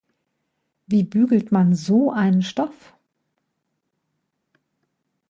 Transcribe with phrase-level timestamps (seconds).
[0.87, 2.95] Wie bügelt man so einen Stoff?